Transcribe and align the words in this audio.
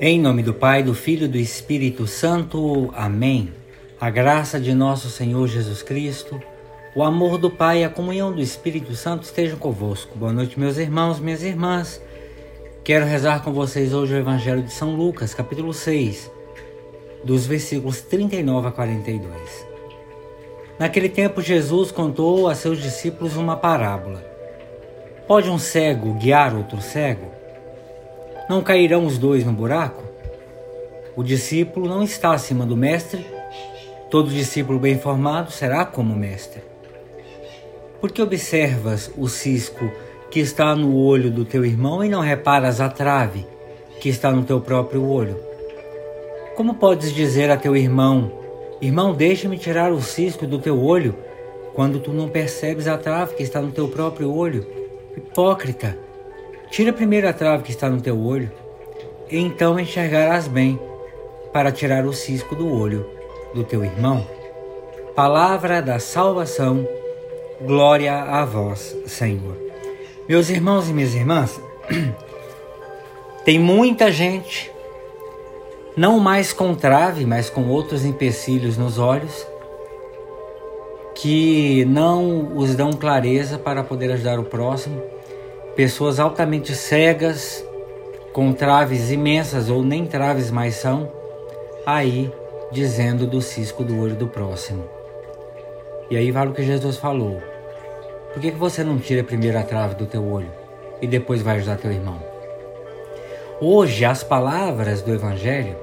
Em 0.00 0.20
nome 0.20 0.44
do 0.44 0.54
Pai, 0.54 0.80
do 0.80 0.94
Filho 0.94 1.24
e 1.24 1.28
do 1.28 1.38
Espírito 1.38 2.06
Santo. 2.06 2.88
Amém. 2.94 3.52
A 4.00 4.08
graça 4.08 4.60
de 4.60 4.72
nosso 4.72 5.10
Senhor 5.10 5.48
Jesus 5.48 5.82
Cristo, 5.82 6.40
o 6.94 7.02
amor 7.02 7.36
do 7.36 7.50
Pai 7.50 7.80
e 7.80 7.84
a 7.84 7.88
comunhão 7.88 8.32
do 8.32 8.40
Espírito 8.40 8.94
Santo 8.94 9.24
estejam 9.24 9.58
convosco. 9.58 10.16
Boa 10.16 10.32
noite, 10.32 10.56
meus 10.56 10.78
irmãos, 10.78 11.18
minhas 11.18 11.42
irmãs. 11.42 12.00
Quero 12.84 13.06
rezar 13.06 13.42
com 13.42 13.52
vocês 13.52 13.92
hoje 13.92 14.14
o 14.14 14.18
Evangelho 14.18 14.62
de 14.62 14.72
São 14.72 14.94
Lucas, 14.94 15.34
capítulo 15.34 15.74
6, 15.74 16.30
dos 17.24 17.44
versículos 17.44 18.00
39 18.00 18.68
a 18.68 18.70
42. 18.70 19.66
Naquele 20.78 21.08
tempo, 21.08 21.42
Jesus 21.42 21.90
contou 21.90 22.46
a 22.46 22.54
seus 22.54 22.80
discípulos 22.80 23.36
uma 23.36 23.56
parábola. 23.56 24.24
Pode 25.26 25.50
um 25.50 25.58
cego 25.58 26.14
guiar 26.14 26.54
outro 26.54 26.80
cego? 26.80 27.37
Não 28.48 28.62
cairão 28.62 29.04
os 29.04 29.18
dois 29.18 29.44
no 29.44 29.52
buraco? 29.52 30.02
O 31.14 31.22
discípulo 31.22 31.86
não 31.86 32.02
está 32.02 32.32
acima 32.32 32.64
do 32.64 32.74
mestre. 32.74 33.26
Todo 34.10 34.30
discípulo 34.30 34.78
bem 34.78 34.98
formado 34.98 35.50
será 35.50 35.84
como 35.84 36.16
mestre. 36.16 36.62
Por 38.00 38.10
que 38.10 38.22
observas 38.22 39.10
o 39.18 39.28
cisco 39.28 39.90
que 40.30 40.40
está 40.40 40.74
no 40.74 40.96
olho 40.96 41.30
do 41.30 41.44
teu 41.44 41.62
irmão 41.62 42.02
e 42.02 42.08
não 42.08 42.20
reparas 42.20 42.80
a 42.80 42.88
trave 42.88 43.46
que 44.00 44.08
está 44.08 44.30
no 44.30 44.44
teu 44.44 44.62
próprio 44.62 45.06
olho? 45.06 45.36
Como 46.56 46.74
podes 46.74 47.12
dizer 47.12 47.50
a 47.50 47.56
teu 47.58 47.76
irmão: 47.76 48.32
Irmão, 48.80 49.12
deixa-me 49.12 49.58
tirar 49.58 49.92
o 49.92 50.00
cisco 50.00 50.46
do 50.46 50.58
teu 50.58 50.82
olho, 50.82 51.14
quando 51.74 52.00
tu 52.00 52.12
não 52.12 52.30
percebes 52.30 52.86
a 52.86 52.96
trave 52.96 53.34
que 53.34 53.42
está 53.42 53.60
no 53.60 53.72
teu 53.72 53.88
próprio 53.88 54.32
olho? 54.32 54.66
Hipócrita! 55.14 56.07
Tira 56.70 56.92
primeiro 56.92 57.26
a 57.26 57.32
trave 57.32 57.62
que 57.62 57.70
está 57.70 57.88
no 57.88 58.00
teu 58.00 58.18
olho, 58.20 58.52
e 59.30 59.38
então 59.38 59.80
enxergarás 59.80 60.46
bem 60.46 60.78
para 61.52 61.72
tirar 61.72 62.04
o 62.04 62.12
cisco 62.12 62.54
do 62.54 62.70
olho 62.70 63.08
do 63.54 63.64
teu 63.64 63.82
irmão. 63.82 64.26
Palavra 65.14 65.80
da 65.80 65.98
salvação, 65.98 66.86
glória 67.60 68.14
a 68.14 68.44
vós, 68.44 68.94
Senhor. 69.06 69.56
Meus 70.28 70.50
irmãos 70.50 70.88
e 70.88 70.92
minhas 70.92 71.14
irmãs, 71.14 71.58
tem 73.44 73.58
muita 73.58 74.12
gente, 74.12 74.70
não 75.96 76.20
mais 76.20 76.52
com 76.52 76.74
trave, 76.74 77.24
mas 77.24 77.48
com 77.48 77.66
outros 77.68 78.04
empecilhos 78.04 78.76
nos 78.76 78.98
olhos, 78.98 79.46
que 81.14 81.84
não 81.86 82.56
os 82.56 82.76
dão 82.76 82.92
clareza 82.92 83.58
para 83.58 83.82
poder 83.82 84.12
ajudar 84.12 84.38
o 84.38 84.44
próximo 84.44 85.17
pessoas 85.78 86.18
altamente 86.18 86.74
cegas, 86.74 87.64
com 88.32 88.52
traves 88.52 89.12
imensas 89.12 89.70
ou 89.70 89.80
nem 89.80 90.04
traves 90.04 90.50
mais 90.50 90.74
são, 90.74 91.08
aí 91.86 92.32
dizendo 92.72 93.28
do 93.28 93.40
cisco 93.40 93.84
do 93.84 93.96
olho 93.96 94.16
do 94.16 94.26
próximo. 94.26 94.82
E 96.10 96.16
aí 96.16 96.32
vale 96.32 96.50
o 96.50 96.52
que 96.52 96.64
Jesus 96.64 96.96
falou. 96.96 97.40
Por 98.32 98.42
que, 98.42 98.50
que 98.50 98.58
você 98.58 98.82
não 98.82 98.98
tira 98.98 99.22
primeiro 99.22 99.56
a 99.56 99.62
trave 99.62 99.94
do 99.94 100.04
teu 100.04 100.28
olho 100.28 100.50
e 101.00 101.06
depois 101.06 101.42
vai 101.42 101.58
ajudar 101.58 101.76
teu 101.76 101.92
irmão? 101.92 102.20
Hoje, 103.60 104.04
as 104.04 104.24
palavras 104.24 105.00
do 105.00 105.14
Evangelho 105.14 105.76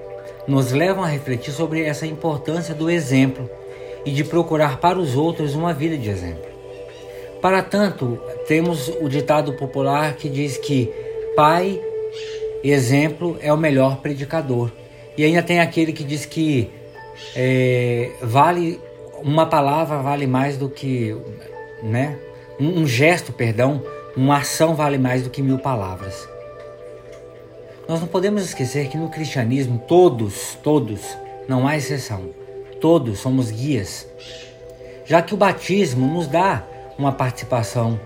nos 0.46 0.74
levam 0.74 1.06
a 1.06 1.08
refletir 1.08 1.54
sobre 1.54 1.86
essa 1.86 2.06
importância 2.06 2.76
do 2.76 2.90
exemplo 2.90 3.50
e 4.04 4.12
de 4.12 4.26
procurar 4.26 4.78
para 4.82 5.00
os 5.00 5.16
outros 5.16 5.56
uma 5.56 5.74
vida 5.74 5.98
de 5.98 6.10
exemplo. 6.10 6.55
Para 7.46 7.62
tanto, 7.62 8.20
temos 8.48 8.88
o 9.00 9.08
ditado 9.08 9.54
popular 9.54 10.16
que 10.16 10.28
diz 10.28 10.58
que 10.58 10.92
pai, 11.36 11.80
exemplo, 12.64 13.38
é 13.40 13.54
o 13.54 13.58
melhor 13.58 13.98
predicador. 13.98 14.72
E 15.16 15.24
ainda 15.24 15.44
tem 15.44 15.60
aquele 15.60 15.94
que 15.94 16.04
diz 16.04 16.26
que 16.26 16.72
é, 17.36 18.14
vale 18.20 18.82
uma 19.22 19.46
palavra 19.46 20.00
vale 20.00 20.26
mais 20.26 20.58
do 20.58 20.68
que, 20.68 21.16
né? 21.84 22.18
Um, 22.60 22.82
um 22.82 22.88
gesto, 22.88 23.32
perdão, 23.32 23.80
uma 24.18 24.38
ação 24.38 24.74
vale 24.74 24.98
mais 24.98 25.22
do 25.22 25.30
que 25.30 25.44
mil 25.44 25.60
palavras. 25.60 26.28
Nós 27.88 28.02
não 28.02 28.08
podemos 28.08 28.44
esquecer 28.44 28.88
que 28.88 28.98
no 28.98 29.10
cristianismo 29.10 29.84
todos, 29.88 30.58
todos, 30.64 31.16
não 31.48 31.68
há 31.68 31.78
exceção, 31.78 32.28
todos 32.82 33.20
somos 33.20 33.52
guias, 33.52 34.08
já 35.06 35.22
que 35.22 35.36
o 35.36 35.38
batismo 35.38 36.08
nos 36.08 36.28
dá 36.28 36.64
uma 36.98 37.12
participação 37.12 38.00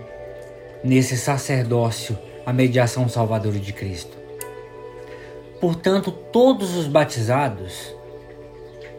nesse 0.82 1.16
sacerdócio, 1.16 2.18
a 2.44 2.52
mediação 2.52 3.08
salvadora 3.08 3.58
de 3.58 3.72
Cristo. 3.72 4.16
Portanto, 5.60 6.10
todos 6.10 6.76
os 6.76 6.86
batizados 6.86 7.94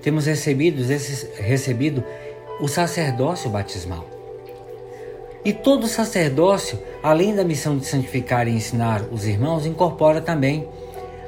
temos 0.01 0.25
recebido, 0.25 0.81
esse, 0.91 1.27
recebido 1.41 2.03
o 2.59 2.67
sacerdócio 2.67 3.49
batismal. 3.49 4.05
E 5.43 5.51
todo 5.51 5.87
sacerdócio, 5.87 6.79
além 7.01 7.35
da 7.35 7.43
missão 7.43 7.77
de 7.77 7.85
santificar 7.85 8.47
e 8.47 8.51
ensinar 8.51 9.01
os 9.11 9.25
irmãos, 9.25 9.65
incorpora 9.65 10.21
também 10.21 10.67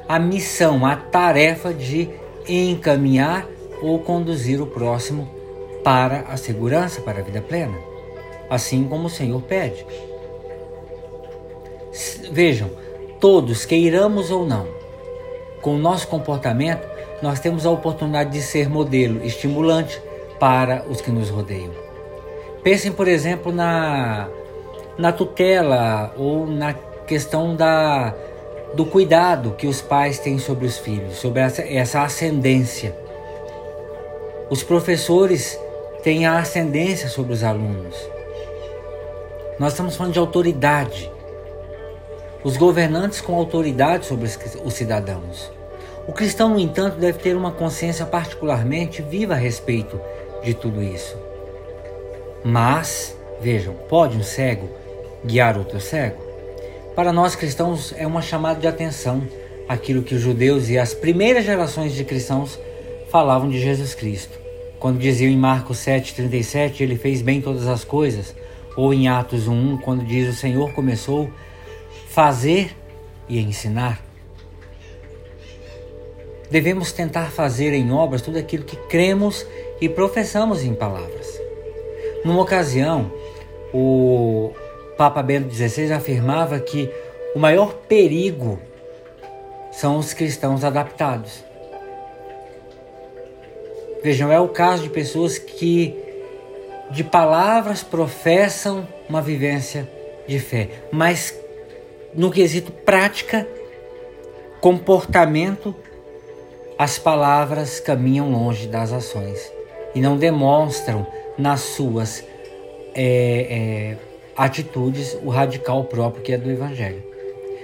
a 0.08 0.20
missão, 0.20 0.86
a 0.86 0.94
tarefa 0.94 1.74
de 1.74 2.08
encaminhar 2.48 3.46
ou 3.82 3.98
conduzir 3.98 4.60
o 4.60 4.66
próximo 4.66 5.28
para 5.82 6.20
a 6.20 6.36
segurança, 6.36 7.00
para 7.00 7.18
a 7.18 7.22
vida 7.22 7.42
plena 7.42 7.93
assim 8.48 8.84
como 8.84 9.06
o 9.06 9.10
Senhor 9.10 9.40
pede. 9.42 9.86
Vejam, 12.30 12.70
todos, 13.20 13.64
queiramos 13.64 14.30
ou 14.30 14.44
não, 14.44 14.66
com 15.62 15.76
o 15.76 15.78
nosso 15.78 16.08
comportamento, 16.08 16.86
nós 17.22 17.40
temos 17.40 17.64
a 17.64 17.70
oportunidade 17.70 18.30
de 18.30 18.42
ser 18.42 18.68
modelo 18.68 19.24
estimulante 19.24 20.00
para 20.38 20.84
os 20.88 21.00
que 21.00 21.10
nos 21.10 21.30
rodeiam. 21.30 21.72
Pensem, 22.62 22.92
por 22.92 23.08
exemplo, 23.08 23.52
na, 23.52 24.28
na 24.98 25.12
tutela 25.12 26.12
ou 26.16 26.46
na 26.46 26.74
questão 27.06 27.54
da, 27.54 28.14
do 28.74 28.84
cuidado 28.84 29.52
que 29.52 29.66
os 29.66 29.80
pais 29.80 30.18
têm 30.18 30.38
sobre 30.38 30.66
os 30.66 30.78
filhos, 30.78 31.16
sobre 31.16 31.40
essa, 31.40 31.62
essa 31.62 32.02
ascendência. 32.02 32.94
Os 34.50 34.62
professores 34.62 35.58
têm 36.02 36.26
a 36.26 36.38
ascendência 36.38 37.08
sobre 37.08 37.32
os 37.32 37.42
alunos. 37.42 37.96
Nós 39.58 39.72
estamos 39.72 39.96
falando 39.96 40.12
de 40.12 40.18
autoridade. 40.18 41.10
Os 42.42 42.56
governantes 42.56 43.20
com 43.20 43.34
autoridade 43.34 44.06
sobre 44.06 44.28
os 44.64 44.74
cidadãos. 44.74 45.50
O 46.06 46.12
cristão, 46.12 46.50
no 46.50 46.58
entanto, 46.58 46.98
deve 46.98 47.18
ter 47.18 47.36
uma 47.36 47.52
consciência 47.52 48.04
particularmente 48.04 49.00
viva 49.00 49.34
a 49.34 49.38
respeito 49.38 49.98
de 50.42 50.52
tudo 50.54 50.82
isso. 50.82 51.16
Mas, 52.44 53.16
vejam, 53.40 53.74
pode 53.88 54.18
um 54.18 54.22
cego 54.22 54.68
guiar 55.24 55.56
outro 55.56 55.80
cego? 55.80 56.22
Para 56.94 57.12
nós 57.12 57.34
cristãos 57.34 57.94
é 57.96 58.06
uma 58.06 58.20
chamada 58.20 58.60
de 58.60 58.66
atenção 58.66 59.22
aquilo 59.68 60.02
que 60.02 60.14
os 60.14 60.20
judeus 60.20 60.68
e 60.68 60.78
as 60.78 60.92
primeiras 60.92 61.44
gerações 61.44 61.94
de 61.94 62.04
cristãos 62.04 62.58
falavam 63.08 63.48
de 63.48 63.58
Jesus 63.60 63.94
Cristo. 63.94 64.38
Quando 64.78 64.98
diziam 64.98 65.30
em 65.30 65.36
Marcos 65.36 65.78
7,37, 65.78 66.80
ele 66.80 66.96
fez 66.96 67.22
bem 67.22 67.40
todas 67.40 67.66
as 67.66 67.84
coisas, 67.84 68.34
ou 68.76 68.92
em 68.92 69.08
Atos 69.08 69.48
1, 69.48 69.78
quando 69.78 70.04
diz 70.04 70.28
o 70.28 70.38
Senhor 70.38 70.72
começou 70.72 71.30
fazer 72.14 72.76
e 73.28 73.40
ensinar. 73.40 74.00
Devemos 76.48 76.92
tentar 76.92 77.32
fazer 77.32 77.72
em 77.72 77.90
obras 77.90 78.22
tudo 78.22 78.38
aquilo 78.38 78.64
que 78.64 78.76
cremos 78.88 79.44
e 79.80 79.88
professamos 79.88 80.62
em 80.62 80.74
palavras. 80.74 81.40
Numa 82.24 82.40
ocasião, 82.40 83.10
o 83.72 84.52
Papa 84.96 85.22
Bento 85.22 85.52
XVI 85.52 85.92
afirmava 85.92 86.60
que 86.60 86.88
o 87.34 87.38
maior 87.40 87.74
perigo 87.88 88.60
são 89.72 89.98
os 89.98 90.14
cristãos 90.14 90.62
adaptados. 90.62 91.44
Vejam, 94.04 94.30
é 94.30 94.38
o 94.38 94.48
caso 94.48 94.84
de 94.84 94.90
pessoas 94.90 95.36
que 95.36 96.03
de 96.90 97.02
palavras 97.02 97.82
professam 97.82 98.86
uma 99.08 99.22
vivência 99.22 99.88
de 100.26 100.38
fé, 100.38 100.68
mas 100.90 101.34
no 102.14 102.30
quesito 102.30 102.70
prática, 102.70 103.46
comportamento, 104.60 105.74
as 106.78 106.98
palavras 106.98 107.80
caminham 107.80 108.30
longe 108.30 108.66
das 108.66 108.92
ações 108.92 109.52
e 109.94 110.00
não 110.00 110.16
demonstram 110.16 111.06
nas 111.36 111.60
suas 111.60 112.24
é, 112.94 113.96
é, 113.96 113.96
atitudes 114.36 115.16
o 115.22 115.28
radical 115.28 115.84
próprio 115.84 116.22
que 116.22 116.32
é 116.32 116.38
do 116.38 116.50
Evangelho. 116.50 117.02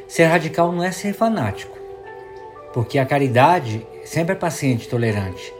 Ser 0.08 0.24
radical 0.24 0.72
não 0.72 0.82
é 0.82 0.90
ser 0.90 1.12
fanático, 1.12 1.78
porque 2.72 2.98
a 2.98 3.06
caridade 3.06 3.86
sempre 4.04 4.32
é 4.32 4.36
paciente 4.36 4.86
e 4.86 4.88
tolerante. 4.88 5.52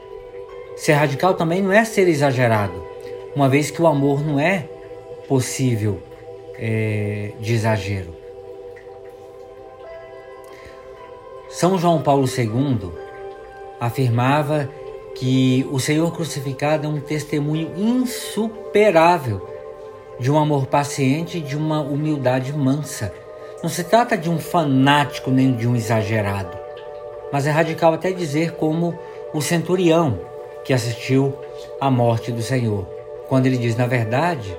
Ser 0.75 0.93
radical 0.93 1.33
também 1.33 1.61
não 1.61 1.71
é 1.71 1.85
ser 1.85 2.07
exagerado, 2.07 2.90
uma 3.35 3.49
vez 3.49 3.71
que 3.71 3.81
o 3.81 3.87
amor 3.87 4.23
não 4.25 4.39
é 4.39 4.67
possível 5.27 6.01
é, 6.57 7.31
de 7.39 7.53
exagero. 7.53 8.15
São 11.49 11.77
João 11.77 12.01
Paulo 12.01 12.25
II 12.25 12.91
afirmava 13.79 14.69
que 15.15 15.67
o 15.71 15.79
Senhor 15.79 16.13
crucificado 16.13 16.87
é 16.87 16.89
um 16.89 16.99
testemunho 16.99 17.71
insuperável 17.75 19.47
de 20.19 20.31
um 20.31 20.37
amor 20.37 20.67
paciente 20.67 21.39
e 21.39 21.41
de 21.41 21.57
uma 21.57 21.81
humildade 21.81 22.53
mansa. 22.53 23.13
Não 23.61 23.69
se 23.69 23.83
trata 23.83 24.17
de 24.17 24.29
um 24.29 24.39
fanático 24.39 25.29
nem 25.29 25.53
de 25.55 25.67
um 25.67 25.75
exagerado, 25.75 26.57
mas 27.31 27.45
é 27.45 27.51
radical 27.51 27.93
até 27.93 28.11
dizer 28.11 28.53
como 28.53 28.97
o 29.33 29.41
centurião 29.41 30.19
que 30.63 30.73
assistiu 30.73 31.35
à 31.79 31.89
morte 31.89 32.31
do 32.31 32.41
Senhor, 32.41 32.87
quando 33.31 33.45
ele 33.45 33.55
diz: 33.55 33.77
na 33.77 33.87
verdade, 33.87 34.53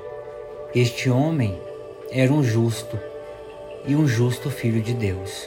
este 0.75 1.11
homem 1.11 1.61
era 2.11 2.33
um 2.33 2.43
justo 2.43 2.99
e 3.87 3.95
um 3.95 4.09
justo 4.09 4.49
filho 4.49 4.81
de 4.81 4.95
Deus. 4.95 5.47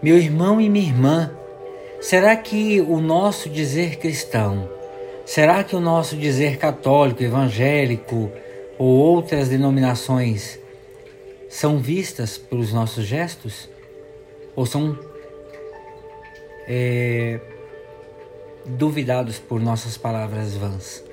Meu 0.00 0.16
irmão 0.16 0.60
e 0.60 0.68
minha 0.68 0.86
irmã, 0.86 1.36
será 2.00 2.36
que 2.36 2.80
o 2.82 3.00
nosso 3.00 3.50
dizer 3.50 3.96
cristão, 3.96 4.70
será 5.26 5.64
que 5.64 5.74
o 5.74 5.80
nosso 5.80 6.16
dizer 6.16 6.56
católico, 6.56 7.20
evangélico 7.20 8.30
ou 8.78 8.86
outras 8.86 9.48
denominações 9.48 10.56
são 11.48 11.78
vistas 11.78 12.38
pelos 12.38 12.72
nossos 12.72 13.06
gestos? 13.06 13.68
Ou 14.54 14.64
são 14.64 14.96
é, 16.68 17.40
duvidados 18.64 19.40
por 19.40 19.60
nossas 19.60 19.96
palavras 19.96 20.54
vãs? 20.54 21.09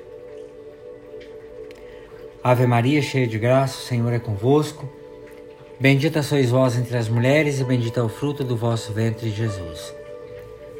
Ave 2.42 2.66
Maria, 2.68 3.02
cheia 3.02 3.26
de 3.26 3.36
graça, 3.36 3.78
o 3.78 3.82
Senhor 3.82 4.12
é 4.12 4.18
convosco. 4.20 4.88
Bendita 5.80 6.22
sois 6.22 6.50
vós 6.50 6.78
entre 6.78 6.96
as 6.96 7.08
mulheres, 7.08 7.58
e 7.58 7.64
bendito 7.64 7.98
é 7.98 8.02
o 8.02 8.08
fruto 8.08 8.44
do 8.44 8.56
vosso 8.56 8.92
ventre, 8.92 9.28
Jesus. 9.28 9.92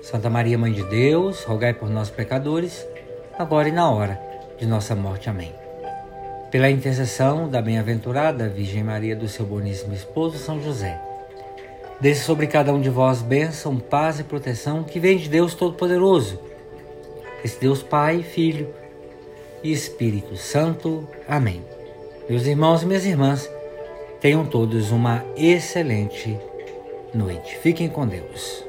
Santa 0.00 0.30
Maria, 0.30 0.56
Mãe 0.56 0.72
de 0.72 0.84
Deus, 0.84 1.42
rogai 1.42 1.74
por 1.74 1.90
nós, 1.90 2.10
pecadores, 2.10 2.86
agora 3.36 3.68
e 3.68 3.72
na 3.72 3.90
hora 3.90 4.20
de 4.56 4.66
nossa 4.66 4.94
morte. 4.94 5.28
Amém. 5.28 5.52
Pela 6.48 6.70
intercessão 6.70 7.48
da 7.48 7.60
bem-aventurada 7.60 8.48
Virgem 8.48 8.84
Maria, 8.84 9.16
do 9.16 9.28
seu 9.28 9.44
boníssimo 9.44 9.94
esposo, 9.94 10.38
São 10.38 10.62
José, 10.62 10.98
desça 12.00 12.24
sobre 12.24 12.46
cada 12.46 12.72
um 12.72 12.80
de 12.80 12.88
vós 12.88 13.20
bênção, 13.20 13.78
paz 13.78 14.20
e 14.20 14.24
proteção 14.24 14.84
que 14.84 15.00
vem 15.00 15.18
de 15.18 15.28
Deus 15.28 15.54
Todo-Poderoso, 15.54 16.38
esse 17.44 17.60
Deus 17.60 17.82
Pai, 17.82 18.22
Filho 18.22 18.72
e 19.62 19.72
Espírito 19.72 20.36
Santo. 20.36 21.08
Amém. 21.26 21.62
Meus 22.28 22.46
irmãos 22.46 22.82
e 22.82 22.86
minhas 22.86 23.04
irmãs, 23.04 23.48
Tenham 24.20 24.44
todos 24.44 24.90
uma 24.90 25.24
excelente 25.36 26.36
noite. 27.14 27.56
Fiquem 27.58 27.88
com 27.88 28.04
Deus. 28.04 28.67